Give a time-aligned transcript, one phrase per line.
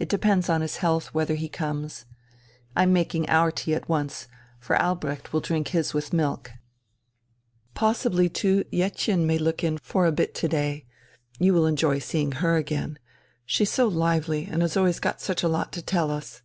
[0.00, 2.04] It depends on his health whether he comes.
[2.74, 4.26] I'm making our tea at once,
[4.58, 6.50] for Albrecht will drink his milk....
[7.72, 10.86] Possibly too Jettchen may look in for a bit to day.
[11.38, 12.98] You will enjoy seeing her again.
[13.46, 16.42] She's so lively, and has always got such a lot to tell us."